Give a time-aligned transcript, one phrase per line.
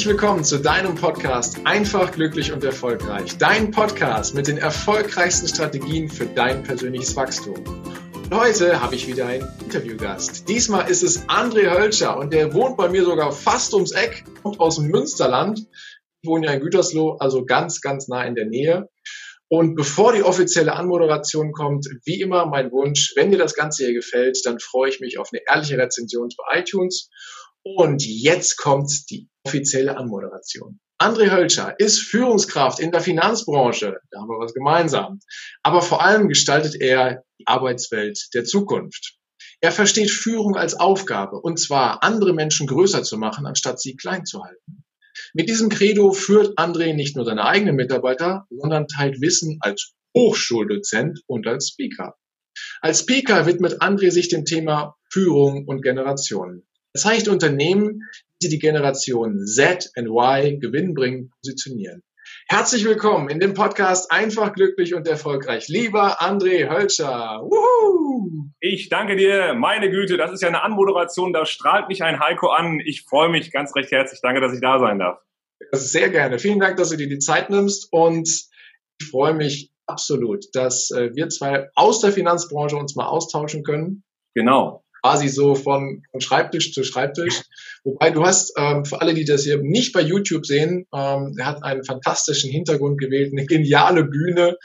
[0.00, 3.36] Herzlich willkommen zu deinem Podcast Einfach, glücklich und erfolgreich.
[3.36, 7.62] Dein Podcast mit den erfolgreichsten Strategien für dein persönliches Wachstum.
[8.14, 10.48] Und heute habe ich wieder einen Interviewgast.
[10.48, 14.58] Diesmal ist es André Hölscher und der wohnt bei mir sogar fast ums Eck, kommt
[14.58, 15.66] aus dem Münsterland.
[16.22, 18.88] Ich wohne ja in Gütersloh, also ganz, ganz nah in der Nähe.
[19.48, 23.94] Und bevor die offizielle Anmoderation kommt, wie immer mein Wunsch, wenn dir das Ganze hier
[23.94, 27.10] gefällt, dann freue ich mich auf eine ehrliche Rezension bei iTunes.
[27.62, 30.80] Und jetzt kommt die offizielle Anmoderation.
[31.00, 33.96] André Hölscher ist Führungskraft in der Finanzbranche.
[34.10, 35.20] Da haben wir was gemeinsam.
[35.62, 39.16] Aber vor allem gestaltet er die Arbeitswelt der Zukunft.
[39.62, 44.24] Er versteht Führung als Aufgabe, und zwar andere Menschen größer zu machen, anstatt sie klein
[44.24, 44.84] zu halten.
[45.34, 51.20] Mit diesem Credo führt André nicht nur seine eigenen Mitarbeiter, sondern teilt Wissen als Hochschuldozent
[51.26, 52.16] und als Speaker.
[52.80, 56.66] Als Speaker widmet André sich dem Thema Führung und Generationen.
[56.92, 58.02] Er zeigt Unternehmen,
[58.40, 62.02] sie die Generation Z und Y gewinnbringend positionieren.
[62.48, 65.68] Herzlich willkommen in dem Podcast Einfach, glücklich und erfolgreich.
[65.68, 67.42] Lieber André Hölscher.
[67.42, 68.50] Wuhu!
[68.58, 69.54] Ich danke dir.
[69.54, 71.32] Meine Güte, das ist ja eine Anmoderation.
[71.32, 72.80] Da strahlt mich ein Heiko an.
[72.84, 74.18] Ich freue mich ganz recht herzlich.
[74.20, 75.20] Danke, dass ich da sein darf.
[75.70, 76.40] Sehr gerne.
[76.40, 77.86] Vielen Dank, dass du dir die Zeit nimmst.
[77.92, 78.28] Und
[79.00, 84.02] ich freue mich absolut, dass äh, wir zwei aus der Finanzbranche uns mal austauschen können.
[84.34, 87.42] Genau quasi so von, von Schreibtisch zu Schreibtisch.
[87.84, 91.46] Wobei du hast, ähm, für alle, die das hier nicht bei YouTube sehen, ähm, er
[91.46, 94.56] hat einen fantastischen Hintergrund gewählt, eine geniale Bühne.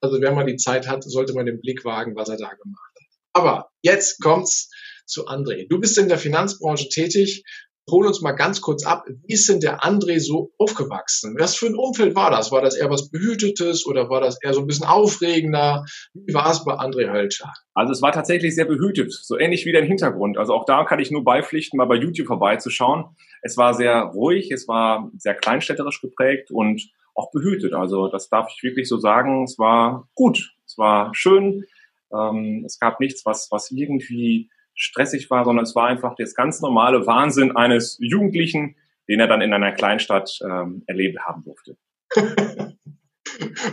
[0.00, 2.92] Also wenn man die Zeit hat, sollte man den Blick wagen, was er da gemacht
[2.94, 3.06] hat.
[3.32, 4.70] Aber jetzt kommt's
[5.06, 5.66] zu André.
[5.68, 7.44] Du bist in der Finanzbranche tätig
[7.90, 9.06] hol uns mal ganz kurz ab.
[9.06, 11.36] Wie ist denn der André so aufgewachsen?
[11.38, 12.52] Was für ein Umfeld war das?
[12.52, 15.84] War das eher was Behütetes oder war das eher so ein bisschen aufregender?
[16.14, 17.52] Wie war es bei André Hölscher?
[17.74, 20.38] Also es war tatsächlich sehr behütet, so ähnlich wie der Hintergrund.
[20.38, 23.04] Also auch da kann ich nur beipflichten, mal bei YouTube vorbeizuschauen.
[23.42, 27.74] Es war sehr ruhig, es war sehr kleinstädterisch geprägt und auch behütet.
[27.74, 29.44] Also das darf ich wirklich so sagen.
[29.44, 31.64] Es war gut, es war schön.
[32.12, 36.60] Ähm, es gab nichts, was, was irgendwie stressig war, sondern es war einfach das ganz
[36.60, 38.76] normale Wahnsinn eines Jugendlichen,
[39.08, 41.76] den er dann in einer Kleinstadt ähm, erlebt haben durfte.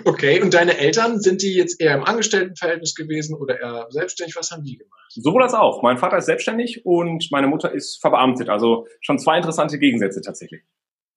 [0.05, 4.35] okay, und deine Eltern, sind die jetzt eher im Angestelltenverhältnis gewesen oder eher selbstständig?
[4.35, 4.97] Was haben die gemacht?
[5.09, 5.81] Sowohl als auch.
[5.83, 8.49] Mein Vater ist selbstständig und meine Mutter ist verbeamtet.
[8.49, 10.61] Also schon zwei interessante Gegensätze tatsächlich.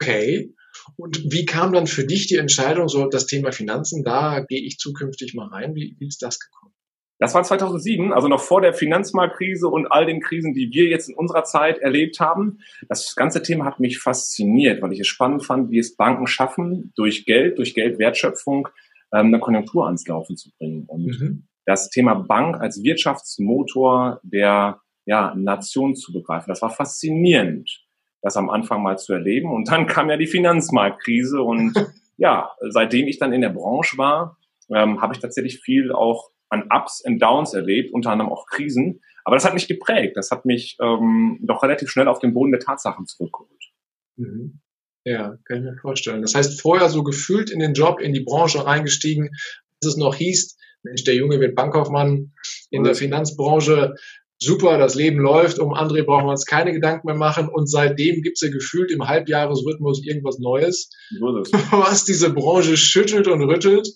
[0.00, 0.54] Okay.
[0.97, 4.78] Und wie kam dann für dich die Entscheidung, so das Thema Finanzen, da gehe ich
[4.78, 5.74] zukünftig mal rein?
[5.74, 6.74] Wie, wie ist das gekommen?
[7.20, 11.10] Das war 2007, also noch vor der Finanzmarktkrise und all den Krisen, die wir jetzt
[11.10, 12.60] in unserer Zeit erlebt haben.
[12.88, 16.94] Das ganze Thema hat mich fasziniert, weil ich es spannend fand, wie es Banken schaffen,
[16.97, 18.69] durch Geld, durch Geldwertschöpfung
[19.12, 20.86] ähm, eine Konjunktur ans Laufen zu bringen.
[20.86, 21.48] Und mhm.
[21.66, 27.84] das Thema Bank als Wirtschaftsmotor der ja, Nation zu begreifen, das war faszinierend,
[28.22, 29.53] das am Anfang mal zu erleben.
[29.53, 31.75] Und dann kam ja die Finanzmarktkrise und
[32.16, 34.38] ja, seitdem ich dann in der Branche war,
[34.75, 39.00] ähm, habe ich tatsächlich viel auch an Ups und Downs erlebt, unter anderem auch Krisen.
[39.25, 40.16] Aber das hat mich geprägt.
[40.16, 43.71] Das hat mich ähm, doch relativ schnell auf den Boden der Tatsachen zurückgeholt.
[44.16, 44.60] Mhm.
[45.05, 46.22] Ja, kann ich mir vorstellen.
[46.22, 50.15] Das heißt, vorher so gefühlt in den Job, in die Branche reingestiegen, als es noch
[50.15, 52.33] hieß, Mensch, der Junge wird Bankkaufmann
[52.71, 53.94] in der Finanzbranche.
[54.39, 57.49] Super, das Leben läuft, um André brauchen wir uns keine Gedanken mehr machen.
[57.49, 60.91] Und seitdem gibt's ja gefühlt im Halbjahresrhythmus irgendwas Neues,
[61.71, 63.89] was diese Branche schüttelt und rüttelt.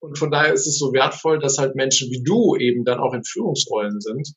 [0.00, 3.12] Und von daher ist es so wertvoll, dass halt Menschen wie du eben dann auch
[3.14, 4.32] in Führungsrollen sind,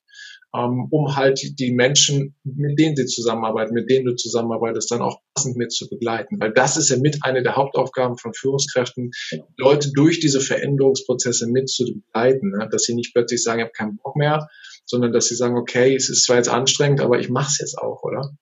[0.56, 5.20] ähm, um halt die Menschen, mit denen sie zusammenarbeiten, mit denen du zusammenarbeitest, dann auch
[5.34, 6.40] passend mit zu begleiten.
[6.40, 9.12] Weil das ist ja mit eine der Hauptaufgaben von Führungskräften,
[9.58, 12.68] Leute durch diese Veränderungsprozesse mit zu begleiten, ne?
[12.70, 14.48] dass sie nicht plötzlich sagen, ich habe keinen Bock mehr,
[14.86, 17.78] sondern dass sie sagen, okay, es ist zwar jetzt anstrengend, aber ich mache es jetzt
[17.78, 18.36] auch, oder?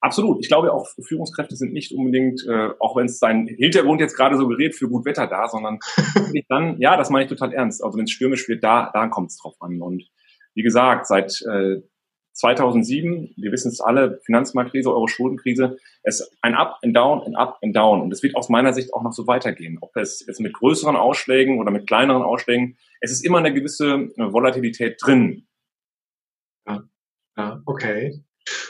[0.00, 0.38] Absolut.
[0.40, 4.36] Ich glaube auch Führungskräfte sind nicht unbedingt, äh, auch wenn es sein Hintergrund jetzt gerade
[4.36, 5.78] so gerät, für gut Wetter da, sondern
[6.48, 7.82] dann, ja, das meine ich total ernst.
[7.82, 9.80] Also wenn es stürmisch wird, da, da kommt es drauf an.
[9.80, 10.04] Und
[10.54, 11.80] wie gesagt, seit äh,
[12.36, 17.58] 2007, wir wissen es alle, Finanzmarktkrise, Euro-Schuldenkrise, es ist ein Up and Down, ein Up
[17.62, 18.02] and Down.
[18.02, 19.78] Und es wird aus meiner Sicht auch noch so weitergehen.
[19.80, 24.10] Ob es jetzt mit größeren Ausschlägen oder mit kleineren Ausschlägen, es ist immer eine gewisse
[24.16, 25.46] äh, Volatilität drin.
[26.66, 26.82] Ja,
[27.38, 28.22] ja okay.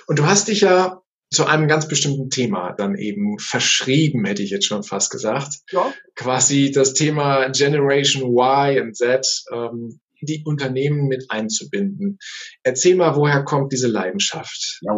[0.07, 4.51] Und du hast dich ja zu einem ganz bestimmten Thema dann eben verschrieben, hätte ich
[4.51, 5.59] jetzt schon fast gesagt.
[5.71, 5.93] Ja.
[6.15, 12.19] Quasi das Thema Generation Y und Z, ähm, die Unternehmen mit einzubinden.
[12.63, 14.79] Erzähl mal, woher kommt diese Leidenschaft?
[14.83, 14.93] Ja,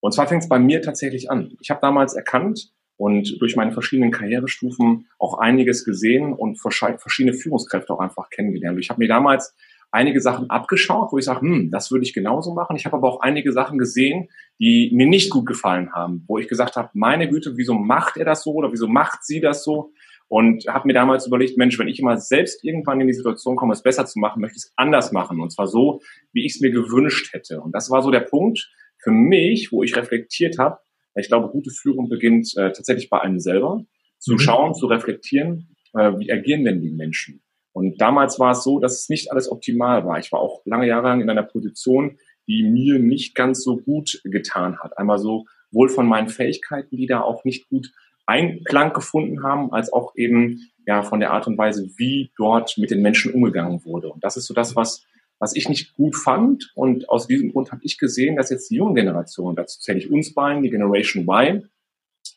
[0.00, 1.56] und zwar fängt es bei mir tatsächlich an.
[1.60, 7.92] Ich habe damals erkannt und durch meine verschiedenen Karrierestufen auch einiges gesehen und verschiedene Führungskräfte
[7.92, 8.78] auch einfach kennengelernt.
[8.80, 9.54] Ich habe mir damals
[9.96, 12.76] einige Sachen abgeschaut, wo ich sage, hm, das würde ich genauso machen.
[12.76, 14.28] Ich habe aber auch einige Sachen gesehen,
[14.60, 18.26] die mir nicht gut gefallen haben, wo ich gesagt habe, meine Güte, wieso macht er
[18.26, 19.92] das so oder wieso macht sie das so?
[20.28, 23.72] Und habe mir damals überlegt, Mensch, wenn ich immer selbst irgendwann in die Situation komme,
[23.72, 25.40] es besser zu machen, möchte ich es anders machen.
[25.40, 26.00] Und zwar so,
[26.32, 27.60] wie ich es mir gewünscht hätte.
[27.60, 28.70] Und das war so der Punkt
[29.02, 30.78] für mich, wo ich reflektiert habe.
[31.14, 33.84] Ich glaube, gute Führung beginnt äh, tatsächlich bei einem selber.
[34.18, 34.38] Zu mhm.
[34.40, 37.40] schauen, zu reflektieren, äh, wie agieren denn die Menschen?
[37.76, 40.18] Und damals war es so, dass es nicht alles optimal war.
[40.18, 42.18] Ich war auch lange Jahre lang in einer Position,
[42.48, 44.96] die mir nicht ganz so gut getan hat.
[44.96, 47.92] Einmal so wohl von meinen Fähigkeiten, die da auch nicht gut
[48.24, 52.90] Einklang gefunden haben, als auch eben ja von der Art und Weise, wie dort mit
[52.90, 54.08] den Menschen umgegangen wurde.
[54.08, 55.04] Und das ist so das, was
[55.38, 56.72] was ich nicht gut fand.
[56.74, 60.10] Und aus diesem Grund habe ich gesehen, dass jetzt die junge Generation, dazu zähle ich
[60.10, 61.68] uns beiden, die Generation Y,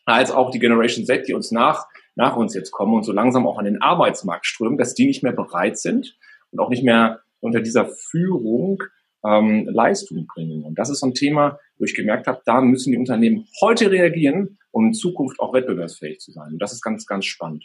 [0.04, 3.46] als auch die Generation Z, die uns nach, nach uns jetzt kommen und so langsam
[3.46, 6.16] auch an den Arbeitsmarkt strömen, dass die nicht mehr bereit sind
[6.50, 8.82] und auch nicht mehr unter dieser Führung
[9.24, 10.64] ähm, Leistung bringen.
[10.64, 13.90] Und das ist so ein Thema, wo ich gemerkt habe, da müssen die Unternehmen heute
[13.90, 16.52] reagieren, um in Zukunft auch wettbewerbsfähig zu sein.
[16.52, 17.64] Und das ist ganz, ganz spannend.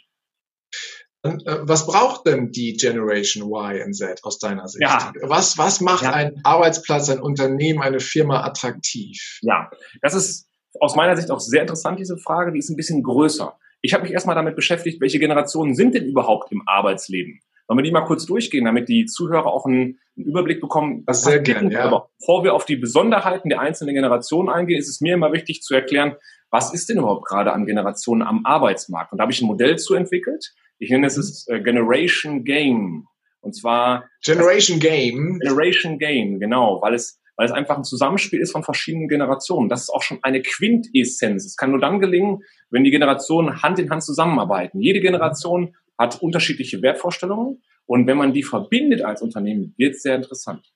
[1.22, 4.82] Äh, was braucht denn die Generation Y und Z aus deiner Sicht?
[4.82, 5.12] Ja.
[5.22, 6.12] Was, was macht ja.
[6.12, 9.38] ein Arbeitsplatz, ein Unternehmen, eine Firma attraktiv?
[9.42, 9.70] Ja,
[10.02, 10.48] das ist
[10.80, 12.52] aus meiner Sicht auch sehr interessant, diese Frage.
[12.52, 13.58] Die ist ein bisschen größer.
[13.86, 17.40] Ich habe mich erstmal damit beschäftigt, welche Generationen sind denn überhaupt im Arbeitsleben?
[17.68, 21.04] Wollen wir die mal kurz durchgehen, damit die Zuhörer auch einen, einen Überblick bekommen?
[21.06, 21.84] Das sehr gerne, ja.
[21.84, 25.62] Aber bevor wir auf die Besonderheiten der einzelnen Generationen eingehen, ist es mir immer wichtig
[25.62, 26.16] zu erklären,
[26.50, 29.12] was ist denn überhaupt gerade an Generationen am Arbeitsmarkt?
[29.12, 30.52] Und da habe ich ein Modell zu entwickelt.
[30.78, 33.06] Ich nenne es das äh, Generation Game.
[33.40, 35.38] Und zwar Generation Game.
[35.40, 39.68] Generation Game, genau, weil es weil es einfach ein Zusammenspiel ist von verschiedenen Generationen.
[39.68, 41.44] Das ist auch schon eine Quintessenz.
[41.44, 44.80] Es kann nur dann gelingen, wenn die Generationen Hand in Hand zusammenarbeiten.
[44.80, 50.16] Jede Generation hat unterschiedliche Wertvorstellungen und wenn man die verbindet als Unternehmen, wird es sehr
[50.16, 50.72] interessant.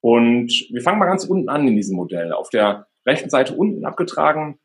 [0.00, 2.32] Und wir fangen mal ganz unten an in diesem Modell.
[2.32, 4.58] Auf der rechten Seite unten abgetragen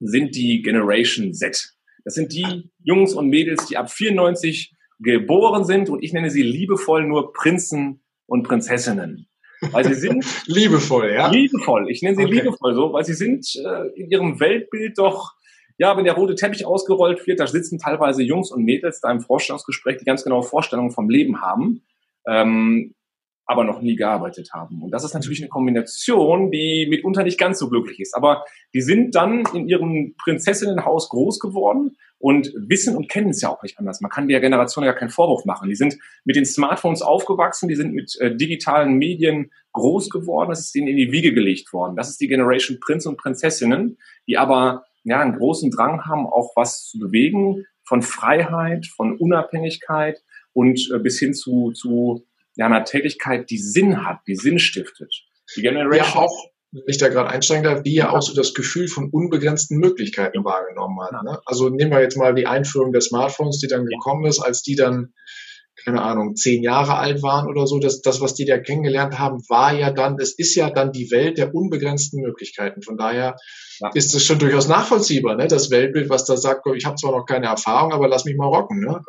[0.00, 1.74] sind die Generation Z.
[2.04, 6.42] Das sind die Jungs und Mädels, die ab 94 geboren sind und ich nenne sie
[6.42, 9.28] liebevoll nur Prinzen und Prinzessinnen.
[9.60, 11.28] Weil sie sind liebevoll, ja?
[11.30, 11.90] Liebevoll.
[11.90, 12.34] Ich nenne sie okay.
[12.34, 15.34] liebevoll so, weil sie sind äh, in ihrem Weltbild doch
[15.78, 19.20] ja, wenn der rote Teppich ausgerollt wird, da sitzen teilweise Jungs und Mädels da im
[19.20, 21.82] Vorstellungsgespräch, die ganz genaue Vorstellungen vom Leben haben,
[22.26, 22.94] ähm,
[23.48, 24.82] aber noch nie gearbeitet haben.
[24.82, 28.14] Und das ist natürlich eine Kombination, die mitunter nicht ganz so glücklich ist.
[28.14, 33.48] Aber die sind dann in ihrem Prinzessinnenhaus groß geworden und wissen und kennen es ja
[33.48, 34.02] auch nicht anders.
[34.02, 35.70] Man kann der Generation ja keinen Vorwurf machen.
[35.70, 40.60] Die sind mit den Smartphones aufgewachsen, die sind mit äh, digitalen Medien groß geworden, das
[40.60, 41.96] ist ihnen in die Wiege gelegt worden.
[41.96, 43.96] Das ist die Generation Prinz und Prinzessinnen,
[44.26, 50.22] die aber ja, einen großen Drang haben, auch was zu bewegen, von Freiheit, von Unabhängigkeit
[50.52, 52.26] und äh, bis hin zu, zu
[52.58, 55.14] ja, einer Tätigkeit, die Sinn hat, die Sinn stiftet.
[55.56, 58.52] Die Generation ja, auch, wenn ich da gerade einsteigen darf, die ja auch so das
[58.52, 61.22] Gefühl von unbegrenzten Möglichkeiten wahrgenommen hat.
[61.22, 61.38] Ne?
[61.46, 64.74] Also nehmen wir jetzt mal die Einführung der Smartphones, die dann gekommen ist, als die
[64.74, 65.14] dann
[65.84, 69.38] keine Ahnung, zehn Jahre alt waren oder so, das, das, was die da kennengelernt haben,
[69.48, 72.82] war ja dann, es ist ja dann die Welt der unbegrenzten Möglichkeiten.
[72.82, 73.36] Von daher
[73.78, 73.90] ja.
[73.94, 75.46] ist es schon durchaus nachvollziehbar, ne?
[75.46, 78.46] das Weltbild, was da sagt, ich habe zwar noch keine Erfahrung, aber lass mich mal
[78.46, 78.80] rocken.
[78.80, 79.00] Ne?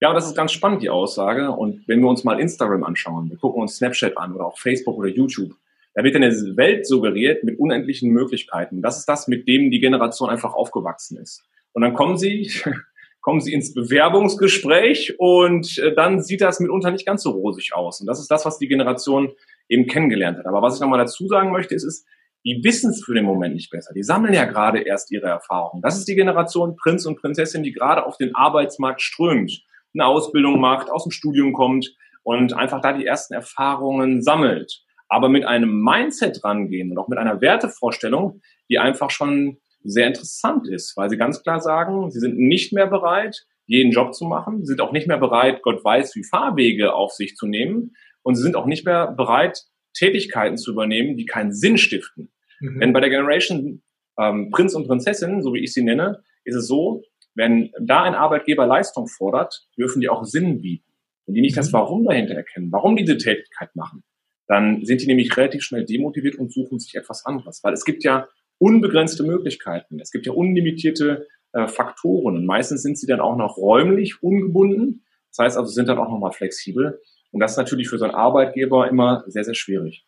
[0.00, 1.50] Ja, das ist ganz spannend, die Aussage.
[1.50, 4.96] Und wenn wir uns mal Instagram anschauen, wir gucken uns Snapchat an oder auch Facebook
[4.98, 5.52] oder YouTube,
[5.94, 8.82] da wird eine Welt suggeriert mit unendlichen Möglichkeiten.
[8.82, 11.44] Das ist das, mit dem die Generation einfach aufgewachsen ist.
[11.72, 12.50] Und dann kommen sie
[13.24, 18.02] kommen Sie ins Bewerbungsgespräch und äh, dann sieht das mitunter nicht ganz so rosig aus.
[18.02, 19.32] Und das ist das, was die Generation
[19.66, 20.44] eben kennengelernt hat.
[20.44, 22.06] Aber was ich nochmal dazu sagen möchte, ist, ist,
[22.44, 23.94] die wissen es für den Moment nicht besser.
[23.94, 25.80] Die sammeln ja gerade erst ihre Erfahrungen.
[25.80, 29.62] Das ist die Generation Prinz und Prinzessin, die gerade auf den Arbeitsmarkt strömt,
[29.94, 34.82] eine Ausbildung macht, aus dem Studium kommt und einfach da die ersten Erfahrungen sammelt.
[35.08, 40.66] Aber mit einem Mindset rangehen und auch mit einer Wertevorstellung, die einfach schon sehr interessant
[40.66, 44.60] ist, weil sie ganz klar sagen, sie sind nicht mehr bereit, jeden Job zu machen,
[44.60, 48.34] sie sind auch nicht mehr bereit, Gott weiß, wie Fahrwege auf sich zu nehmen und
[48.34, 49.62] sie sind auch nicht mehr bereit,
[49.96, 52.32] Tätigkeiten zu übernehmen, die keinen Sinn stiften.
[52.60, 52.80] Mhm.
[52.80, 53.82] Denn bei der Generation
[54.18, 57.02] ähm, Prinz und Prinzessin, so wie ich sie nenne, ist es so,
[57.34, 60.90] wenn da ein Arbeitgeber Leistung fordert, dürfen die auch Sinn bieten.
[61.26, 61.60] Wenn die nicht mhm.
[61.60, 64.04] das Warum dahinter erkennen, warum diese Tätigkeit machen,
[64.46, 67.62] dann sind die nämlich relativ schnell demotiviert und suchen sich etwas anderes.
[67.64, 70.00] Weil es gibt ja unbegrenzte Möglichkeiten.
[70.00, 75.04] Es gibt ja unlimitierte äh, Faktoren und meistens sind sie dann auch noch räumlich ungebunden.
[75.30, 77.00] Das heißt also, sind dann auch nochmal flexibel.
[77.32, 80.06] Und das ist natürlich für so einen Arbeitgeber immer sehr, sehr schwierig.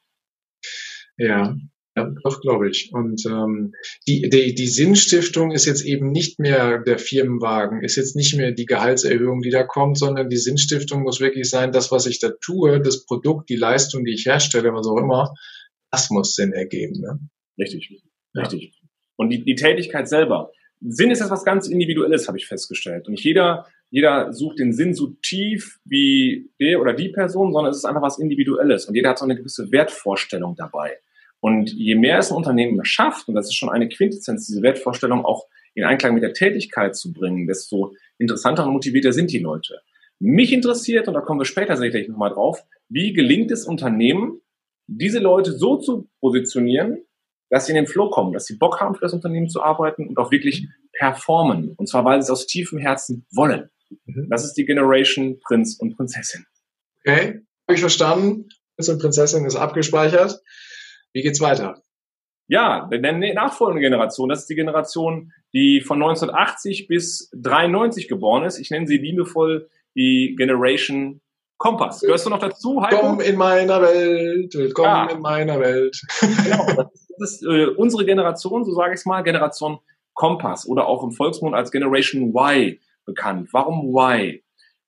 [1.16, 1.56] Ja.
[1.97, 2.91] Ja, doch, glaube ich.
[2.93, 3.73] Und ähm,
[4.07, 8.53] die, die, die Sinnstiftung ist jetzt eben nicht mehr der Firmenwagen, ist jetzt nicht mehr
[8.53, 12.33] die Gehaltserhöhung, die da kommt, sondern die Sinnstiftung muss wirklich sein, das, was ich da
[12.43, 15.33] tue, das Produkt, die Leistung, die ich herstelle, was auch immer,
[15.91, 17.00] das muss Sinn ergeben.
[17.00, 17.19] Ne?
[17.59, 17.91] Richtig,
[18.37, 18.62] richtig.
[18.62, 18.88] Ja.
[19.17, 20.53] Und die, die Tätigkeit selber.
[20.83, 23.07] Sinn ist etwas ganz Individuelles, habe ich festgestellt.
[23.07, 27.71] Und nicht jeder, jeder sucht den Sinn so tief wie der oder die Person, sondern
[27.71, 28.85] es ist einfach was Individuelles.
[28.85, 30.99] Und jeder hat so eine gewisse Wertvorstellung dabei.
[31.40, 35.25] Und je mehr es ein Unternehmen schafft, und das ist schon eine Quintessenz, diese Wertvorstellung
[35.25, 39.81] auch in Einklang mit der Tätigkeit zu bringen, desto interessanter und motivierter sind die Leute.
[40.19, 44.40] Mich interessiert, und da kommen wir später sicherlich nochmal drauf, wie gelingt es Unternehmen,
[44.87, 46.99] diese Leute so zu positionieren,
[47.50, 50.09] dass sie in den Flow kommen, dass sie Bock haben, für das Unternehmen zu arbeiten
[50.09, 51.75] und auch wirklich performen.
[51.76, 53.71] Und zwar, weil sie es aus tiefem Herzen wollen.
[54.07, 54.28] Mhm.
[54.31, 56.47] Das ist die Generation Prinz und Prinzessin.
[57.00, 58.49] Okay, habe ich verstanden.
[58.76, 60.40] Prinz und Prinzessin ist abgespeichert.
[61.17, 61.83] Wie geht's weiter?
[62.47, 68.45] Ja, denn die nachfolgende Generation, das ist die Generation, die von 1980 bis 93 geboren
[68.45, 68.59] ist.
[68.59, 71.23] Ich nenne sie liebevoll die Generation
[71.57, 72.03] Kompass.
[72.03, 73.01] Gehörst du noch dazu, Heiko?
[73.01, 75.11] Komm in meiner Welt, willkommen ja.
[75.11, 75.99] in meiner Welt.
[76.21, 79.79] genau, das ist äh, unsere Generation, so sage ich es mal, Generation
[80.13, 83.49] Kompass oder auch im Volksmund als Generation Y bekannt.
[83.55, 84.39] Warum Y?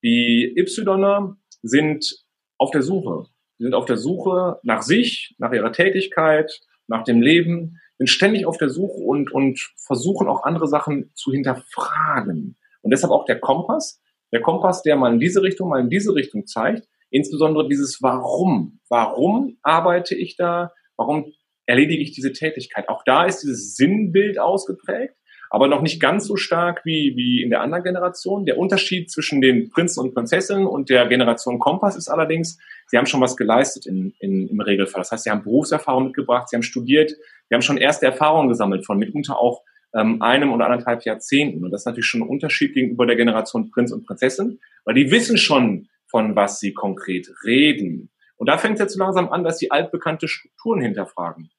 [0.03, 2.23] Die Ypsiloner sind
[2.59, 7.21] auf der Suche Sie sind auf der Suche nach sich, nach ihrer Tätigkeit, nach dem
[7.21, 12.57] Leben, sind ständig auf der Suche und, und versuchen auch andere Sachen zu hinterfragen.
[12.83, 14.01] Und deshalb auch der Kompass.
[14.33, 16.87] Der Kompass, der mal in diese Richtung, mal in diese Richtung zeigt.
[17.11, 18.79] Insbesondere dieses Warum.
[18.89, 20.73] Warum arbeite ich da?
[20.97, 21.33] Warum
[21.67, 22.89] erledige ich diese Tätigkeit?
[22.89, 25.15] Auch da ist dieses Sinnbild ausgeprägt
[25.51, 28.45] aber noch nicht ganz so stark wie, wie in der anderen Generation.
[28.45, 33.07] Der Unterschied zwischen den Prinzen und Prinzessinnen und der Generation Kompass ist allerdings, sie haben
[33.07, 35.01] schon was geleistet in, in, im Regelfall.
[35.01, 38.85] Das heißt, sie haben Berufserfahrung mitgebracht, sie haben studiert, sie haben schon erste Erfahrungen gesammelt
[38.85, 39.63] von mitunter auch
[39.95, 41.65] ähm, einem oder anderthalb Jahrzehnten.
[41.65, 45.11] Und das ist natürlich schon ein Unterschied gegenüber der Generation Prinz und Prinzessin, weil die
[45.11, 48.11] wissen schon, von was sie konkret reden.
[48.37, 51.51] Und da fängt es jetzt so langsam an, dass sie altbekannte Strukturen hinterfragen.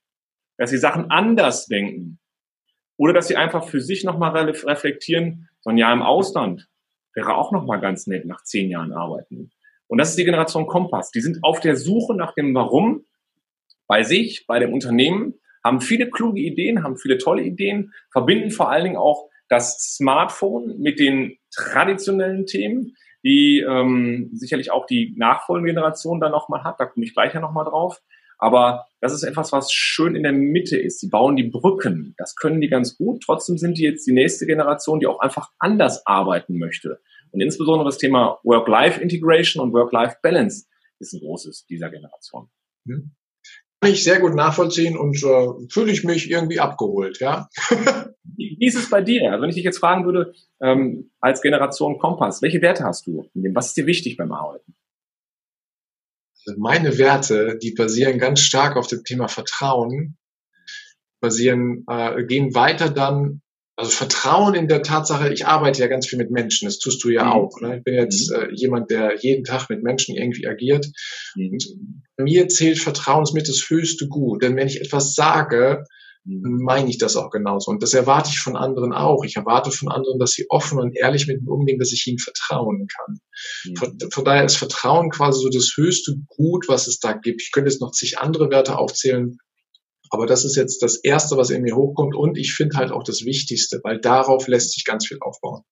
[0.58, 2.20] Dass sie Sachen anders denken
[3.00, 6.68] oder dass sie einfach für sich nochmal reflektieren, so ein Jahr im Ausland
[7.16, 9.52] wäre auch nochmal ganz nett nach zehn Jahren arbeiten.
[9.88, 11.10] Und das ist die Generation Kompass.
[11.10, 13.06] Die sind auf der Suche nach dem Warum
[13.88, 18.70] bei sich, bei dem Unternehmen, haben viele kluge Ideen, haben viele tolle Ideen, verbinden vor
[18.70, 25.74] allen Dingen auch das Smartphone mit den traditionellen Themen, die ähm, sicherlich auch die nachfolgende
[25.74, 26.82] Generation dann nochmal hat.
[26.82, 28.02] Da komme ich gleich ja nochmal drauf.
[28.40, 31.02] Aber das ist etwas, was schön in der Mitte ist.
[31.02, 32.16] Sie bauen die Brücken.
[32.18, 33.24] Das können die ganz gut.
[33.24, 37.00] Trotzdem sind die jetzt die nächste Generation, die auch einfach anders arbeiten möchte.
[37.32, 40.66] Und insbesondere das Thema Work-Life-Integration und Work-Life-Balance
[41.00, 42.50] ist ein großes dieser Generation.
[42.88, 43.12] Hm.
[43.82, 47.48] Kann ich sehr gut nachvollziehen und äh, fühle ich mich irgendwie abgeholt, ja.
[48.24, 49.32] Wie ist es bei dir?
[49.32, 53.30] Also wenn ich dich jetzt fragen würde, ähm, als Generation Kompass, welche Werte hast du?
[53.54, 54.69] Was ist dir wichtig beim Arbeiten?
[56.58, 60.18] Meine Werte, die basieren ganz stark auf dem Thema Vertrauen,
[61.22, 63.42] basieren, äh, gehen weiter dann,
[63.76, 67.10] also Vertrauen in der Tatsache, ich arbeite ja ganz viel mit Menschen, das tust du
[67.10, 67.32] ja mhm.
[67.32, 67.62] auch.
[67.62, 67.78] Ne?
[67.78, 68.36] Ich bin jetzt mhm.
[68.36, 70.88] äh, jemand, der jeden Tag mit Menschen irgendwie agiert.
[71.36, 71.58] Mhm.
[72.18, 74.44] Und mir zählt Vertrauen mit das höchste Gut.
[74.44, 75.86] Denn wenn ich etwas sage,
[76.26, 77.72] meine ich das auch genauso.
[77.72, 79.24] Und das erwarte ich von anderen auch.
[79.24, 82.20] Ich erwarte von anderen, dass sie offen und ehrlich mit mir umgehen, dass ich ihnen
[82.20, 83.20] vertrauen kann.
[83.66, 83.76] Mhm.
[83.76, 87.42] Von, von, daher ist Vertrauen quasi so das höchste Gut, was es da gibt.
[87.42, 89.38] Ich könnte jetzt noch zig andere Werte aufzählen,
[90.10, 92.16] aber das ist jetzt das Erste, was in mir hochkommt.
[92.16, 95.64] Und ich finde halt auch das Wichtigste, weil darauf lässt sich ganz viel aufbauen.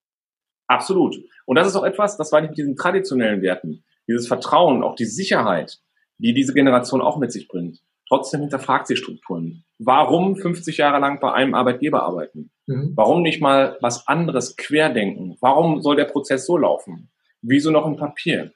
[0.68, 1.18] Absolut.
[1.46, 3.84] Und das ist auch etwas, das war nicht mit diesen traditionellen Werten.
[4.08, 5.80] Dieses Vertrauen, auch die Sicherheit,
[6.18, 7.80] die diese Generation auch mit sich bringt.
[8.08, 9.64] Trotzdem hinterfragt sie Strukturen.
[9.80, 12.52] Warum 50 Jahre lang bei einem Arbeitgeber arbeiten?
[12.68, 12.94] Mhm.
[12.96, 15.38] Warum nicht mal was anderes querdenken?
[15.42, 17.12] Warum soll der Prozess so laufen?
[17.42, 18.52] Wieso noch ein Papier?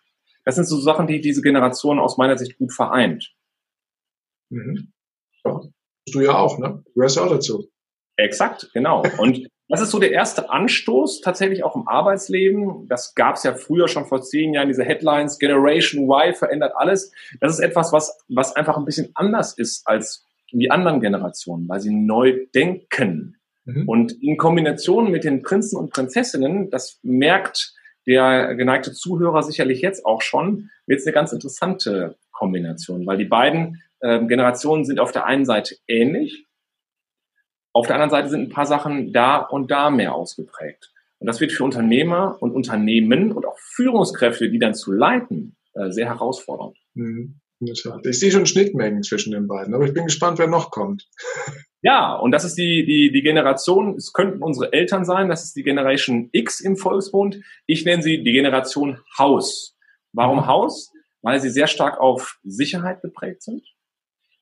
[0.46, 3.34] Das sind so Sachen, die diese Generation aus meiner Sicht gut vereint.
[4.50, 4.92] Mhm.
[5.44, 5.62] Ja,
[6.12, 6.84] du ja auch, ne?
[6.86, 7.70] Du gehörst ja auch dazu.
[8.16, 9.04] Exakt, genau.
[9.18, 12.88] Und das ist so der erste Anstoß tatsächlich auch im Arbeitsleben.
[12.90, 17.14] Das gab es ja früher schon vor zehn Jahren, diese Headlines, Generation Y verändert alles.
[17.40, 21.80] Das ist etwas, was, was einfach ein bisschen anders ist als die anderen Generationen, weil
[21.80, 23.38] sie neu denken.
[23.64, 23.88] Mhm.
[23.88, 27.74] Und in Kombination mit den Prinzen und Prinzessinnen, das merkt
[28.06, 33.26] der geneigte Zuhörer sicherlich jetzt auch schon, wird es eine ganz interessante Kombination, weil die
[33.26, 36.48] beiden äh, Generationen sind auf der einen Seite ähnlich,
[37.74, 40.92] auf der anderen Seite sind ein paar Sachen da und da mehr ausgeprägt.
[41.20, 45.92] Und das wird für Unternehmer und Unternehmen und auch Führungskräfte, die dann zu leiten, äh,
[45.92, 46.78] sehr herausfordernd.
[46.96, 47.40] Mhm.
[48.04, 51.08] Ich sehe schon Schnittmengen zwischen den beiden, aber ich bin gespannt, wer noch kommt.
[51.84, 55.56] Ja, und das ist die, die, die Generation, es könnten unsere Eltern sein, das ist
[55.56, 57.40] die Generation X im Volksbund.
[57.68, 59.78] Ich nenne sie die Generation Haus.
[60.12, 60.48] Warum mhm.
[60.48, 60.92] Haus?
[61.22, 63.64] Weil sie sehr stark auf Sicherheit geprägt sind.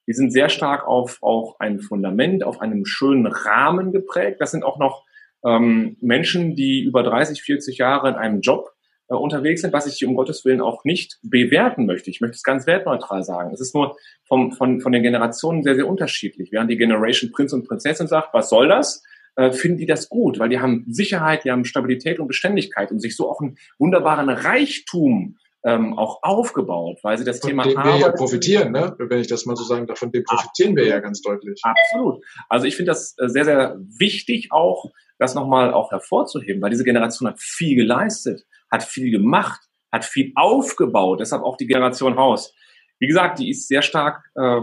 [0.09, 4.41] Die sind sehr stark auf auch ein Fundament, auf einem schönen Rahmen geprägt.
[4.41, 5.05] Das sind auch noch
[5.45, 8.71] ähm, Menschen, die über 30, 40 Jahre in einem Job
[9.07, 12.09] äh, unterwegs sind, was ich um Gottes Willen auch nicht bewerten möchte.
[12.09, 13.53] Ich möchte es ganz wertneutral sagen.
[13.53, 13.97] Es ist nur
[14.27, 16.51] vom, von, von den Generationen sehr, sehr unterschiedlich.
[16.51, 19.03] Während die Generation Prinz und Prinzessin sagt, was soll das?
[19.35, 22.99] Äh, finden die das gut, weil die haben Sicherheit, die haben Stabilität und Beständigkeit und
[22.99, 27.77] sich so auch einen wunderbaren Reichtum ähm, auch aufgebaut, weil sie das von Thema dem
[27.83, 28.95] wir ja profitieren, ne?
[28.97, 31.59] wenn ich das mal so sagen darf, von dem profitieren wir ja ganz deutlich.
[31.63, 32.23] Absolut.
[32.47, 36.85] Also ich finde das äh, sehr, sehr wichtig auch, das nochmal auch hervorzuheben, weil diese
[36.85, 39.59] Generation hat viel geleistet, hat viel gemacht,
[39.91, 42.53] hat viel aufgebaut, deshalb auch die Generation Haus.
[42.99, 44.61] Wie gesagt, die ist sehr stark äh,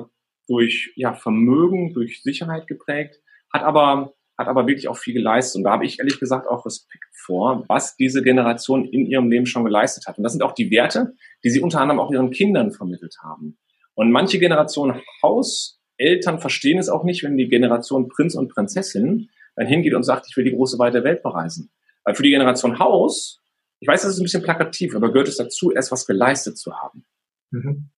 [0.48, 3.20] durch ja, Vermögen, durch Sicherheit geprägt,
[3.52, 5.58] hat aber hat aber wirklich auch viel geleistet.
[5.58, 9.46] Und da habe ich ehrlich gesagt auch Respekt vor, was diese Generation in ihrem Leben
[9.46, 10.18] schon geleistet hat.
[10.18, 13.58] Und das sind auch die Werte, die sie unter anderem auch ihren Kindern vermittelt haben.
[13.94, 19.66] Und manche Generationen Hauseltern verstehen es auch nicht, wenn die Generation Prinz und Prinzessin dann
[19.66, 21.70] hingeht und sagt, ich will die große weite Welt bereisen.
[22.04, 23.40] Weil für die Generation Haus,
[23.80, 26.76] ich weiß, das ist ein bisschen plakativ, aber gehört es dazu, erst was geleistet zu
[26.76, 27.06] haben.
[27.50, 27.90] Mhm.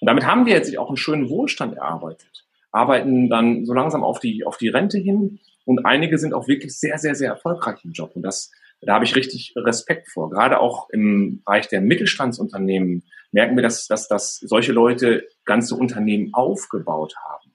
[0.00, 2.45] Und damit haben wir jetzt auch einen schönen Wohlstand erarbeitet
[2.76, 6.78] arbeiten dann so langsam auf die, auf die Rente hin und einige sind auch wirklich
[6.78, 8.12] sehr, sehr, sehr erfolgreich im Job.
[8.14, 8.52] Und das,
[8.82, 10.30] da habe ich richtig Respekt vor.
[10.30, 13.02] Gerade auch im Bereich der Mittelstandsunternehmen
[13.32, 17.52] merken wir, dass, dass, dass solche Leute ganze Unternehmen aufgebaut haben.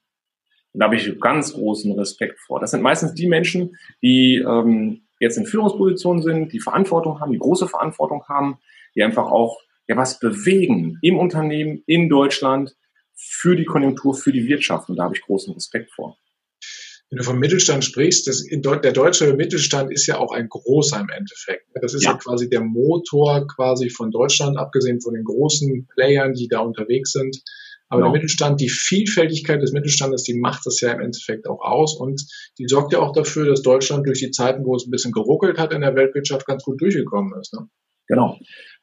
[0.74, 2.60] Und da habe ich ganz großen Respekt vor.
[2.60, 7.40] Das sind meistens die Menschen, die ähm, jetzt in Führungspositionen sind, die Verantwortung haben, die
[7.40, 8.58] große Verantwortung haben,
[8.96, 12.76] die einfach auch ja was bewegen im Unternehmen, in Deutschland,
[13.22, 14.90] für die Konjunktur, für die Wirtschaft.
[14.90, 16.18] Und da habe ich großen Respekt vor.
[17.10, 21.10] Wenn du vom Mittelstand sprichst, das, der deutsche Mittelstand ist ja auch ein großer im
[21.10, 21.66] Endeffekt.
[21.82, 22.12] Das ist ja.
[22.12, 22.18] ja.
[22.18, 27.42] quasi der Motor quasi von Deutschland, abgesehen von den großen Playern, die da unterwegs sind.
[27.90, 28.14] Aber genau.
[28.14, 32.26] der Mittelstand, die Vielfältigkeit des Mittelstandes, die macht das ja im Endeffekt auch aus und
[32.58, 35.58] die sorgt ja auch dafür, dass Deutschland durch die Zeiten, wo es ein bisschen geruckelt
[35.58, 37.54] hat in der Weltwirtschaft, ganz gut durchgekommen ist.
[37.54, 37.68] Ne?
[38.08, 38.40] Genau.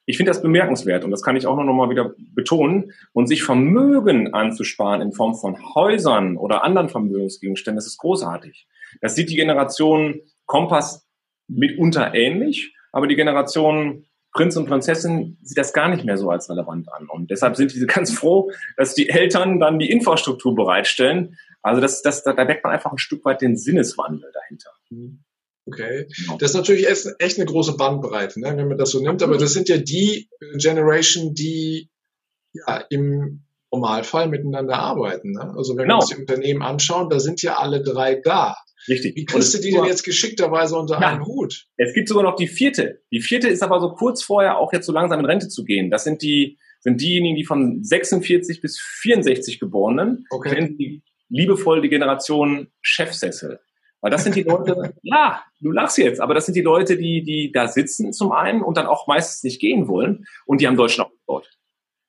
[0.09, 2.93] Ich finde das bemerkenswert und das kann ich auch noch mal wieder betonen.
[3.13, 8.67] Und sich Vermögen anzusparen in Form von Häusern oder anderen Vermögensgegenständen, das ist großartig.
[9.03, 11.07] Das sieht die Generation Kompass
[11.47, 16.49] mitunter ähnlich, aber die Generation Prinz und Prinzessin sieht das gar nicht mehr so als
[16.49, 17.07] relevant an.
[17.11, 21.37] Und deshalb sind diese ganz froh, dass die Eltern dann die Infrastruktur bereitstellen.
[21.61, 24.71] Also das, das, da, weckt man einfach ein Stück weit den Sinneswandel dahinter.
[25.69, 26.07] Okay.
[26.17, 26.39] Genau.
[26.39, 29.23] Das ist natürlich echt, eine große Bandbreite, ne, wenn man das so nimmt.
[29.23, 31.91] Aber das sind ja die Generation, die
[32.53, 35.33] ja im Normalfall miteinander arbeiten.
[35.33, 35.55] Ne?
[35.57, 35.97] Also wenn genau.
[35.97, 38.57] wir uns die Unternehmen anschauen, da sind ja alle drei da.
[38.89, 39.17] Richtig.
[39.17, 41.09] Wie kriegst du die denn jetzt geschickterweise unter ja.
[41.09, 41.67] einen Hut?
[41.77, 43.03] Es gibt sogar noch die vierte.
[43.13, 45.91] Die vierte ist aber so kurz vorher auch jetzt so langsam in Rente zu gehen.
[45.91, 50.75] Das sind die, sind diejenigen, die von 46 bis 64 Geborenen, okay.
[50.79, 53.61] die liebevoll die Generation Chefsessel.
[54.01, 57.23] Weil das sind die Leute, ja, du lachst jetzt, aber das sind die Leute, die,
[57.23, 60.77] die da sitzen zum einen und dann auch meistens nicht gehen wollen und die haben
[60.77, 61.51] Deutschland aufgebaut.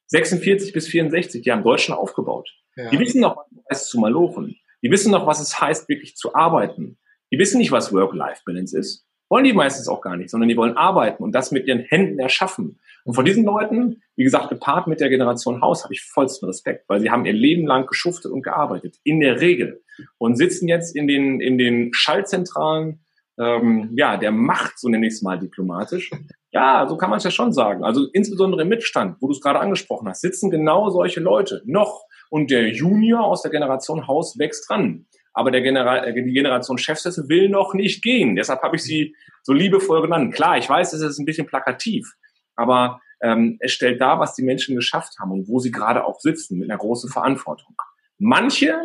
[0.08, 2.49] 46 bis 64, die haben Deutschland aufgebaut.
[2.75, 2.89] Ja.
[2.89, 4.56] Die wissen noch, was es heißt zu malochen.
[4.84, 6.97] Die wissen noch, was es heißt, wirklich zu arbeiten.
[7.32, 9.06] Die wissen nicht, was Work-Life-Balance ist.
[9.30, 12.19] Wollen die meistens auch gar nicht, sondern die wollen arbeiten und das mit ihren Händen
[12.19, 12.80] erschaffen.
[13.06, 16.88] Und von diesen Leuten, wie gesagt, gepaart mit der Generation Haus, habe ich vollsten Respekt,
[16.88, 19.82] weil sie haben ihr Leben lang geschuftet und gearbeitet, in der Regel.
[20.18, 23.02] Und sitzen jetzt in den, in den Schallzentralen
[23.40, 26.12] ähm, ja, der Macht, so nenne ich es mal diplomatisch.
[26.52, 27.84] Ja, so kann man es ja schon sagen.
[27.84, 32.04] Also insbesondere im Mittelstand, wo du es gerade angesprochen hast, sitzen genau solche Leute noch.
[32.30, 35.06] Und der Junior aus der Generation Haus wächst dran.
[35.34, 38.36] Aber der Genera äh, die Generation Chefsessel will noch nicht gehen.
[38.36, 40.34] Deshalb habe ich sie so liebevoll genannt.
[40.34, 42.14] Klar, ich weiß, es ist ein bisschen plakativ
[42.60, 46.19] aber ähm, es stellt dar, was die Menschen geschafft haben und wo sie gerade auch
[46.19, 47.76] sitzen mit einer großen Verantwortung.
[48.17, 48.76] Manche,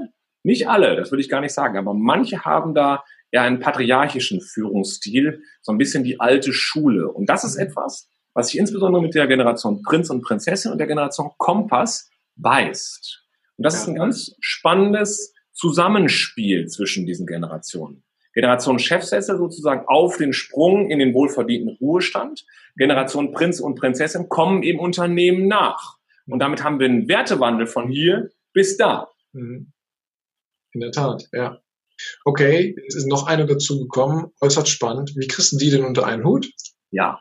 [0.43, 4.41] nicht alle, das würde ich gar nicht sagen, aber manche haben da ja einen patriarchischen
[4.41, 7.11] Führungsstil, so ein bisschen die alte Schule.
[7.11, 10.87] Und das ist etwas, was sich insbesondere mit der Generation Prinz und Prinzessin und der
[10.87, 13.25] Generation Kompass beißt.
[13.57, 13.81] Und das ja.
[13.81, 18.05] ist ein ganz spannendes Zusammenspiel zwischen diesen Generationen.
[18.35, 22.45] Generation Chefsessel sozusagen auf den Sprung in den wohlverdienten Ruhestand.
[22.77, 25.97] Generation Prinz und Prinzessin kommen im Unternehmen nach.
[26.27, 29.09] Und damit haben wir einen Wertewandel von hier bis da.
[29.33, 29.73] Mhm.
[30.73, 31.61] In der Tat, ja.
[32.25, 35.15] Okay, jetzt ist noch eine dazu gekommen, äußerst spannend.
[35.17, 36.51] Wie kriegst du die denn unter einen Hut?
[36.91, 37.21] Ja.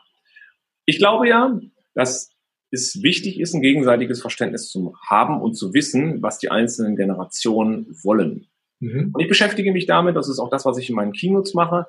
[0.84, 1.58] Ich glaube ja,
[1.94, 2.30] dass
[2.70, 7.86] es wichtig ist, ein gegenseitiges Verständnis zu haben und zu wissen, was die einzelnen Generationen
[8.02, 8.48] wollen.
[8.84, 9.10] Mhm.
[9.12, 11.86] Und ich beschäftige mich damit, das ist auch das, was ich in meinen Keynotes mache,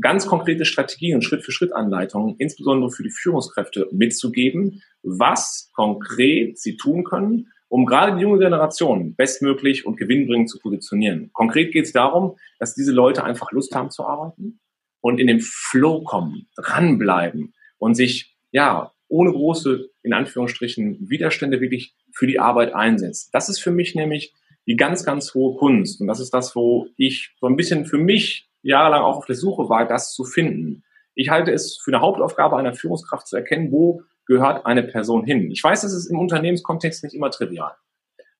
[0.00, 7.48] ganz konkrete Strategien und Schritt-für-Schritt-Anleitungen, insbesondere für die Führungskräfte mitzugeben, was konkret sie tun können,
[7.68, 11.30] um gerade die junge Generation bestmöglich und gewinnbringend zu positionieren.
[11.32, 14.60] Konkret geht es darum, dass diese Leute einfach Lust haben zu arbeiten
[15.00, 21.94] und in den Flow kommen, dranbleiben und sich ja ohne große, in Anführungsstrichen, Widerstände wirklich
[22.14, 23.28] für die Arbeit einsetzen.
[23.32, 24.32] Das ist für mich nämlich
[24.66, 26.00] die ganz, ganz hohe Kunst.
[26.00, 29.34] Und das ist das, wo ich so ein bisschen für mich jahrelang auch auf der
[29.34, 30.84] Suche war, das zu finden.
[31.14, 35.50] Ich halte es für eine Hauptaufgabe einer Führungskraft zu erkennen, wo gehört eine Person hin.
[35.50, 37.74] Ich weiß, das ist im Unternehmenskontext nicht immer trivial,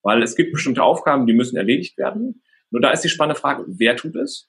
[0.03, 2.43] weil es gibt bestimmte Aufgaben, die müssen erledigt werden.
[2.71, 4.49] Nur da ist die spannende Frage, wer tut es?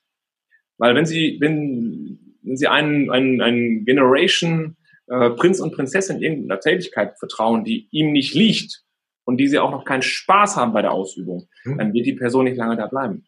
[0.77, 6.59] Weil wenn Sie, wenn, wenn Sie einen, einen, einen Generation äh, Prinz und Prinzessin irgendeiner
[6.59, 8.83] Tätigkeit vertrauen, die ihm nicht liegt
[9.25, 11.77] und die Sie auch noch keinen Spaß haben bei der Ausübung, mhm.
[11.77, 13.25] dann wird die Person nicht lange da bleiben.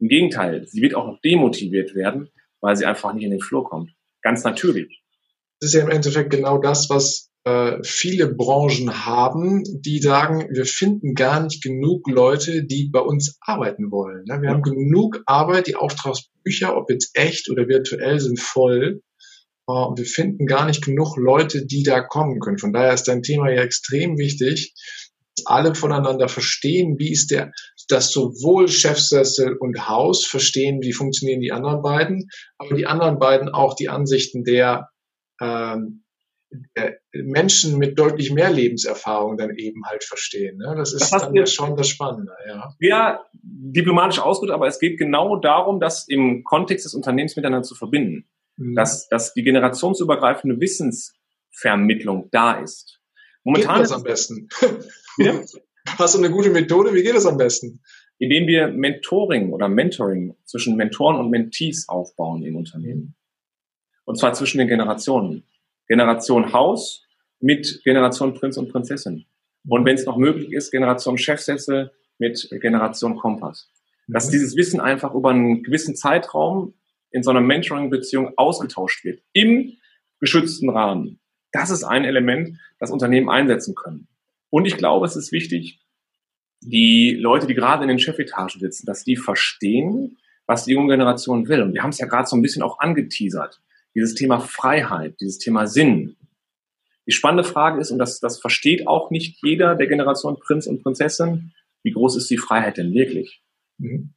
[0.00, 2.28] Im Gegenteil, sie wird auch noch demotiviert werden,
[2.60, 3.92] weil sie einfach nicht in den Flow kommt.
[4.22, 5.02] Ganz natürlich.
[5.60, 10.64] Das ist ja im Endeffekt genau das, was äh, viele Branchen haben, die sagen, wir
[10.64, 14.24] finden gar nicht genug Leute, die bei uns arbeiten wollen.
[14.26, 14.40] Ne?
[14.40, 14.54] Wir ja.
[14.54, 19.02] haben genug Arbeit, die Auftragsbücher, ob jetzt echt oder virtuell, sind voll.
[19.68, 22.58] Äh, wir finden gar nicht genug Leute, die da kommen können.
[22.58, 24.74] Von daher ist dein Thema ja extrem wichtig,
[25.46, 27.52] alle voneinander verstehen, wie ist der,
[27.88, 33.48] dass sowohl Chefsessel und Haus verstehen, wie funktionieren die anderen beiden, aber die anderen beiden
[33.48, 34.88] auch die Ansichten der,
[35.40, 36.04] ähm,
[36.76, 40.58] der Menschen mit deutlich mehr Lebenserfahrung dann eben halt verstehen.
[40.58, 40.74] Ne?
[40.76, 42.32] Das ist das dann ja schon das Spannende.
[42.46, 42.74] Ja.
[42.78, 47.74] ja, diplomatisch ausgedrückt, aber es geht genau darum, das im Kontext des Unternehmens miteinander zu
[47.74, 48.28] verbinden.
[48.56, 48.76] Mhm.
[48.76, 53.00] Dass, dass die generationsübergreifende Wissensvermittlung da ist.
[53.42, 54.48] Momentan geht das am besten.
[55.18, 55.40] Ja?
[55.98, 56.94] Hast du eine gute Methode?
[56.94, 57.80] Wie geht das am besten?
[58.18, 63.14] Indem wir Mentoring oder Mentoring zwischen Mentoren und Mentees aufbauen im Unternehmen.
[64.04, 65.44] Und zwar zwischen den Generationen.
[65.86, 67.04] Generation Haus
[67.40, 69.26] mit Generation Prinz und Prinzessin.
[69.66, 73.70] Und wenn es noch möglich ist, Generation Chefsessel mit Generation Kompass.
[74.08, 74.32] Dass mhm.
[74.32, 76.74] dieses Wissen einfach über einen gewissen Zeitraum
[77.10, 79.22] in so einer Mentoring-Beziehung ausgetauscht wird.
[79.32, 79.76] Im
[80.20, 81.20] geschützten Rahmen.
[81.52, 84.08] Das ist ein Element, das Unternehmen einsetzen können.
[84.54, 85.80] Und ich glaube, es ist wichtig,
[86.60, 91.48] die Leute, die gerade in den Chefetagen sitzen, dass die verstehen, was die junge Generation
[91.48, 91.60] will.
[91.60, 93.60] Und wir haben es ja gerade so ein bisschen auch angeteasert.
[93.96, 96.14] Dieses Thema Freiheit, dieses Thema Sinn.
[97.08, 100.84] Die spannende Frage ist, und das, das versteht auch nicht jeder der Generation Prinz und
[100.84, 103.42] Prinzessin, wie groß ist die Freiheit denn wirklich?
[103.78, 104.14] Mhm.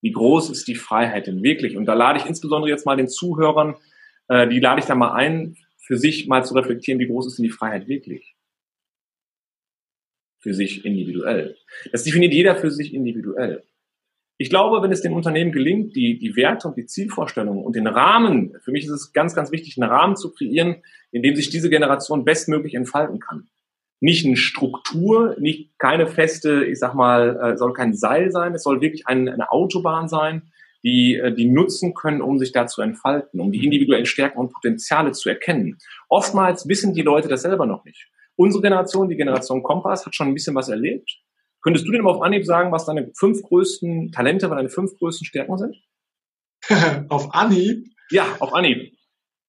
[0.00, 1.76] Wie groß ist die Freiheit denn wirklich?
[1.76, 3.74] Und da lade ich insbesondere jetzt mal den Zuhörern,
[4.28, 7.38] äh, die lade ich da mal ein, für sich mal zu reflektieren, wie groß ist
[7.38, 8.31] denn die Freiheit wirklich?
[10.42, 11.56] Für sich individuell.
[11.90, 13.62] Das definiert jeder für sich individuell.
[14.38, 17.86] Ich glaube, wenn es dem Unternehmen gelingt, die, die Werte und die Zielvorstellungen und den
[17.86, 21.50] Rahmen, für mich ist es ganz, ganz wichtig, einen Rahmen zu kreieren, in dem sich
[21.50, 23.48] diese Generation bestmöglich entfalten kann.
[24.00, 28.64] Nicht eine Struktur, nicht keine feste, ich sag mal, äh, soll kein Seil sein, es
[28.64, 30.50] soll wirklich ein, eine Autobahn sein,
[30.82, 34.52] die, äh, die nutzen können, um sich da zu entfalten, um die individuellen Stärken und
[34.52, 35.78] Potenziale zu erkennen.
[36.08, 38.08] Oftmals wissen die Leute das selber noch nicht.
[38.42, 41.08] Unsere Generation, die Generation Kompass, hat schon ein bisschen was erlebt.
[41.62, 44.98] Könntest du denn mal auf Anhieb sagen, was deine fünf größten Talente, was deine fünf
[44.98, 45.76] größten Stärken sind?
[47.08, 47.86] auf Anhieb?
[48.10, 48.96] Ja, auf Anhieb.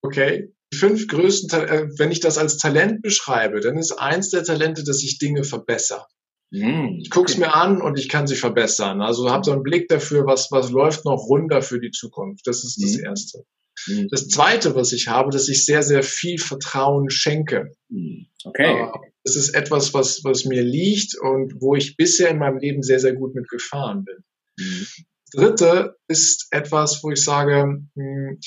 [0.03, 0.53] Okay.
[0.71, 4.83] Die fünf größten, äh, wenn ich das als Talent beschreibe, dann ist eins der Talente,
[4.83, 6.05] dass ich Dinge verbessere.
[6.51, 9.01] Mm, ich gucke es mir an und ich kann sie verbessern.
[9.01, 12.45] Also habe so einen Blick dafür, was, was läuft noch runter für die Zukunft.
[12.45, 13.05] Das ist das mm.
[13.05, 13.43] Erste.
[13.87, 14.07] Mhm.
[14.09, 17.75] Das Zweite, was ich habe, dass ich sehr, sehr viel Vertrauen schenke.
[17.89, 18.27] Mhm.
[18.43, 18.89] Okay.
[19.23, 22.99] Das ist etwas, was, was mir liegt und wo ich bisher in meinem Leben sehr,
[22.99, 24.17] sehr gut mit gefahren bin.
[24.59, 24.87] Mhm.
[25.31, 28.39] Das Dritte ist etwas, wo ich sage, hm,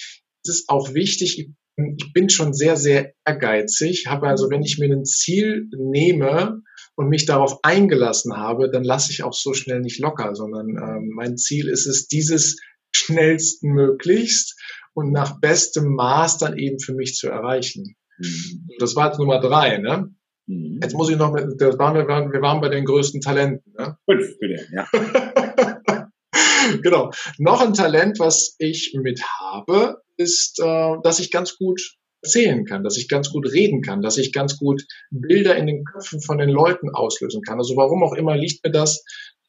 [0.45, 4.91] es ist auch wichtig, ich bin schon sehr, sehr ehrgeizig, habe also, wenn ich mir
[4.91, 6.63] ein Ziel nehme
[6.95, 11.11] und mich darauf eingelassen habe, dann lasse ich auch so schnell nicht locker, sondern ähm,
[11.15, 12.57] mein Ziel ist es, dieses
[12.95, 14.57] schnellstmöglichst
[14.97, 17.97] und nach bestem Maß dann eben für mich zu erreichen.
[18.19, 18.67] Mhm.
[18.79, 20.09] Das war jetzt Nummer drei, ne?
[20.47, 20.81] Mhm.
[20.83, 23.99] Jetzt muss ich noch mit, das waren wir, wir waren bei den größten Talenten, ne?
[24.07, 24.89] Fünf, bitte, ja.
[26.83, 27.11] genau.
[27.37, 32.83] Noch ein Talent, was ich mit habe, ist, äh, dass ich ganz gut erzählen kann,
[32.83, 36.39] dass ich ganz gut reden kann, dass ich ganz gut Bilder in den Köpfen von
[36.39, 37.59] den Leuten auslösen kann.
[37.59, 39.05] Also warum auch immer liegt mir das,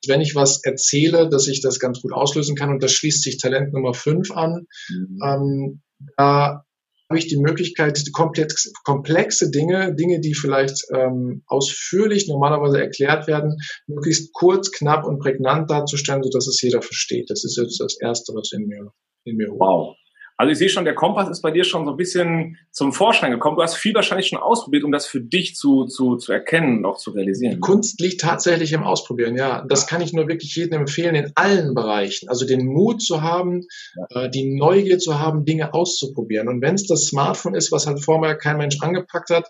[0.07, 3.37] wenn ich was erzähle, dass ich das ganz gut auslösen kann und das schließt sich
[3.37, 4.67] Talent Nummer fünf an.
[4.89, 5.19] Mhm.
[5.23, 5.81] Ähm,
[6.15, 6.63] da
[7.09, 13.57] habe ich die Möglichkeit, komplex, komplexe Dinge, Dinge, die vielleicht ähm, ausführlich normalerweise erklärt werden,
[13.87, 17.29] möglichst kurz, knapp und prägnant darzustellen, sodass es jeder versteht.
[17.29, 18.91] Das ist jetzt das Erste, was in mir,
[19.23, 19.59] in mir hoch.
[19.59, 19.95] Wow.
[20.37, 23.31] Also ich sehe schon, der Kompass ist bei dir schon so ein bisschen zum Vorschein
[23.31, 23.57] gekommen.
[23.57, 26.85] Du hast viel wahrscheinlich schon ausprobiert, um das für dich zu, zu, zu erkennen und
[26.85, 27.59] auch zu realisieren.
[27.59, 29.65] Kunst liegt tatsächlich im Ausprobieren, ja.
[29.67, 32.29] Das kann ich nur wirklich jedem empfehlen in allen Bereichen.
[32.29, 33.63] Also den Mut zu haben,
[34.11, 34.25] ja.
[34.25, 36.47] äh, die Neugier zu haben, Dinge auszuprobieren.
[36.47, 39.49] Und wenn es das Smartphone ist, was halt vorher kein Mensch angepackt hat,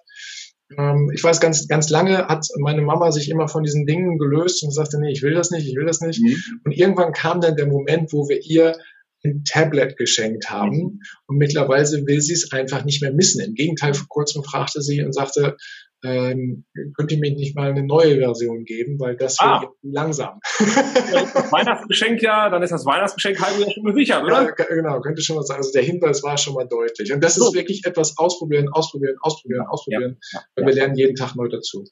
[0.78, 4.64] ähm, ich weiß, ganz, ganz lange hat meine Mama sich immer von diesen Dingen gelöst
[4.64, 6.22] und sagte, nee, ich will das nicht, ich will das nicht.
[6.22, 6.62] Mhm.
[6.66, 8.78] Und irgendwann kam dann der Moment, wo wir ihr
[9.28, 10.78] ein Tablet geschenkt haben.
[10.78, 11.00] Mhm.
[11.28, 13.44] Und mittlerweile will sie es einfach nicht mehr missen.
[13.44, 15.56] Im Gegenteil, vor kurzem fragte sie und sagte,
[16.04, 19.62] ähm, könnt ihr mir nicht mal eine neue Version geben, weil das ah.
[19.62, 20.40] wird langsam.
[20.60, 24.44] Weihnachtsgeschenk ja, dann ist das Weihnachtsgeschenk halb ja schon gesichert, oder?
[24.44, 25.60] Ja, genau, könnte schon mal sagen.
[25.60, 27.12] Also der Hinweis war schon mal deutlich.
[27.12, 27.48] Und das so.
[27.48, 31.84] ist wirklich etwas ausprobieren, ausprobieren, ausprobieren, ausprobieren, ja, weil wir lernen jeden Tag neu dazu.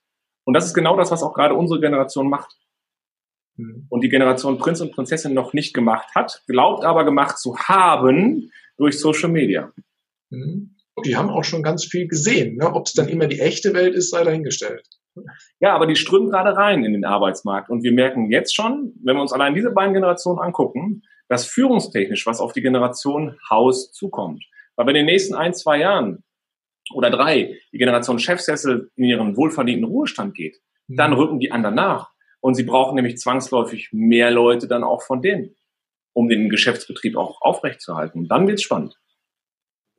[0.45, 2.55] Und das ist genau das, was auch gerade unsere Generation macht.
[3.57, 3.87] Mhm.
[3.89, 8.51] und die Generation Prinz und Prinzessin noch nicht gemacht hat, glaubt aber gemacht zu haben
[8.77, 9.71] durch Social Media.
[10.29, 10.75] Mhm.
[11.05, 12.55] Die haben auch schon ganz viel gesehen.
[12.57, 12.73] Ne?
[12.73, 14.87] Ob es dann immer die echte Welt ist, sei dahingestellt.
[15.59, 17.69] Ja, aber die strömen gerade rein in den Arbeitsmarkt.
[17.69, 22.25] Und wir merken jetzt schon, wenn wir uns allein diese beiden Generationen angucken, dass führungstechnisch
[22.25, 24.43] was auf die Generation Haus zukommt.
[24.75, 26.23] Weil wenn in den nächsten ein, zwei Jahren
[26.93, 30.97] oder drei die Generation Chefsessel in ihren wohlverdienten Ruhestand geht, mhm.
[30.97, 32.11] dann rücken die anderen nach.
[32.45, 35.55] Und sie brauchen nämlich zwangsläufig mehr Leute dann auch von denen,
[36.13, 38.19] um den Geschäftsbetrieb auch aufrechtzuerhalten.
[38.19, 38.99] Und dann wird's spannend.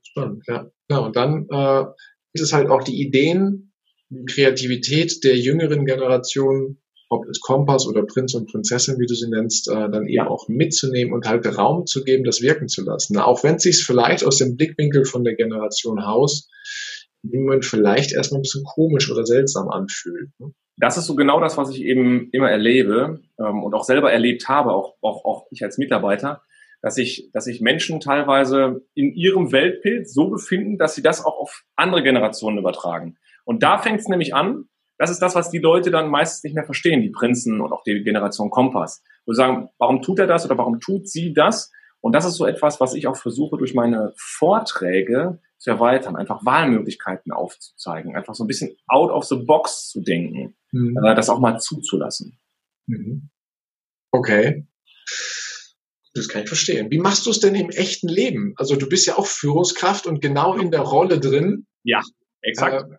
[0.05, 0.71] Spannend, ja.
[0.89, 1.87] ja und dann äh,
[2.35, 3.73] ist es halt auch die Ideen,
[4.11, 9.29] die Kreativität der jüngeren Generation, ob es Kompass oder Prinz und Prinzessin, wie du sie
[9.29, 13.19] nennst, äh, dann eben auch mitzunehmen und halt Raum zu geben, das wirken zu lassen.
[13.19, 16.49] Auch wenn es sich vielleicht aus dem Blickwinkel von der Generation Haus
[17.33, 20.31] Moment vielleicht erstmal ein bisschen komisch oder seltsam anfühlt.
[20.39, 20.53] Ne?
[20.79, 24.49] das ist so genau das, was ich eben immer erlebe ähm, und auch selber erlebt
[24.49, 26.43] habe, auch, auch, auch ich als Mitarbeiter,
[26.83, 31.39] dass ich, dass sich Menschen teilweise in ihrem Weltbild so befinden, dass sie das auch
[31.39, 33.17] auf andere Generationen übertragen.
[33.45, 34.67] Und da fängt es nämlich an,
[34.99, 37.83] das ist das, was die Leute dann meistens nicht mehr verstehen, die Prinzen und auch
[37.83, 39.03] die Generation Kompass.
[39.25, 41.71] Wo sie sagen, warum tut er das oder warum tut sie das?
[42.01, 46.45] Und das ist so etwas, was ich auch versuche durch meine Vorträge zu erweitern, einfach
[46.45, 50.97] Wahlmöglichkeiten aufzuzeigen, einfach so ein bisschen out of the box zu denken, mhm.
[51.05, 52.39] äh, das auch mal zuzulassen.
[52.87, 53.31] Mhm.
[54.13, 54.67] Okay.
[56.15, 56.91] Das kann ich verstehen.
[56.91, 58.55] Wie machst du es denn im echten Leben?
[58.57, 61.67] Also du bist ja auch Führungskraft und genau in der Rolle drin.
[61.85, 62.01] Ja,
[62.41, 62.91] exakt.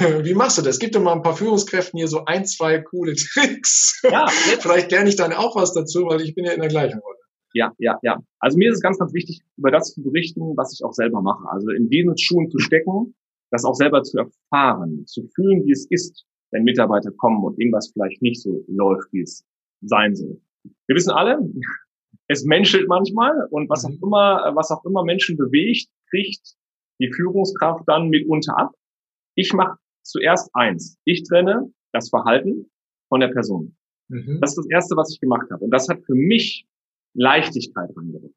[0.00, 0.78] Äh, wie machst du das?
[0.78, 4.00] Gib dir mal ein paar Führungskräften hier so ein, zwei coole Tricks.
[4.02, 6.98] Ja, Vielleicht lerne ich dann auch was dazu, weil ich bin ja in der gleichen
[6.98, 7.19] Rolle
[7.52, 8.18] ja, ja, ja.
[8.38, 11.20] Also mir ist es ganz, ganz wichtig, über das zu berichten, was ich auch selber
[11.20, 11.48] mache.
[11.50, 13.14] Also in diesen Schuhen zu stecken,
[13.50, 17.90] das auch selber zu erfahren, zu fühlen, wie es ist, wenn Mitarbeiter kommen und irgendwas
[17.92, 19.44] vielleicht nicht so läuft, wie es
[19.82, 20.40] sein soll.
[20.86, 21.38] Wir wissen alle,
[22.28, 24.04] es menschelt manchmal und was auch mhm.
[24.04, 26.56] immer, was auch immer Menschen bewegt, kriegt
[27.00, 28.72] die Führungskraft dann mitunter ab.
[29.34, 30.98] Ich mache zuerst eins.
[31.04, 32.70] Ich trenne das Verhalten
[33.08, 33.76] von der Person.
[34.08, 34.38] Mhm.
[34.40, 35.64] Das ist das Erste, was ich gemacht habe.
[35.64, 36.66] Und das hat für mich
[37.14, 38.34] Leichtigkeit reingebracht.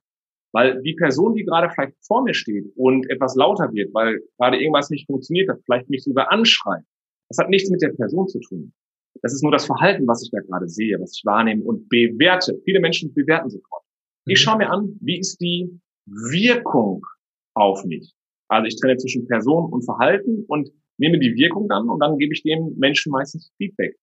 [0.53, 4.57] Weil die Person, die gerade vielleicht vor mir steht und etwas lauter wird, weil gerade
[4.57, 6.83] irgendwas nicht funktioniert hat, vielleicht mich sogar anschreit,
[7.29, 8.73] das hat nichts mit der Person zu tun.
[9.21, 12.59] Das ist nur das Verhalten, was ich da gerade sehe, was ich wahrnehme und bewerte.
[12.65, 13.83] Viele Menschen bewerten sofort.
[14.25, 14.43] Ich mhm.
[14.43, 17.05] schaue mir an, wie ist die Wirkung
[17.55, 18.13] auf mich.
[18.49, 22.33] Also ich trenne zwischen Person und Verhalten und nehme die Wirkung dann und dann gebe
[22.33, 23.95] ich dem Menschen meistens Feedback.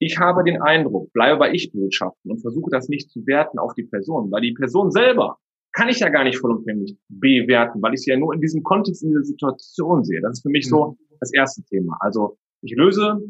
[0.00, 3.82] Ich habe den Eindruck, bleibe bei Ich-Botschaften und versuche das nicht zu werten auf die
[3.82, 5.38] Person, weil die Person selber
[5.72, 9.02] kann ich ja gar nicht vollumfänglich bewerten, weil ich sie ja nur in diesem Kontext,
[9.02, 10.20] in dieser Situation sehe.
[10.20, 10.96] Das ist für mich so mhm.
[11.20, 11.96] das erste Thema.
[12.00, 13.20] Also ich löse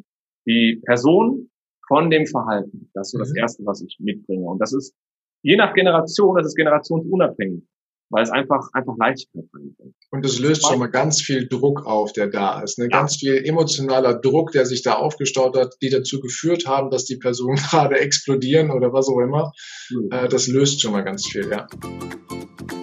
[0.47, 1.51] die Person
[1.87, 2.91] von dem Verhalten.
[2.95, 3.37] Das ist so das mhm.
[3.37, 4.47] Erste, was ich mitbringe.
[4.47, 4.95] Und das ist
[5.43, 7.65] je nach Generation, das ist generationsunabhängig
[8.11, 9.77] weil es einfach, einfach Leichtigkeit bringt.
[10.11, 12.79] Und es löst schon mal ganz viel Druck auf, der da ist.
[12.79, 12.87] Ne?
[12.91, 12.99] Ja.
[12.99, 17.17] Ganz viel emotionaler Druck, der sich da aufgestaut hat, die dazu geführt haben, dass die
[17.17, 19.53] Personen gerade explodieren oder was auch immer.
[19.91, 20.09] Mhm.
[20.11, 21.67] Äh, das löst schon mal ganz viel, ja.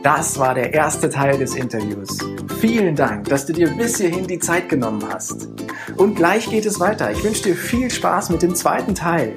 [0.04, 2.20] Das war der erste Teil des Interviews.
[2.60, 5.50] Vielen Dank, dass du dir bis hierhin die Zeit genommen hast.
[5.98, 7.12] Und gleich geht es weiter.
[7.12, 9.34] Ich wünsche dir viel Spaß mit dem zweiten Teil.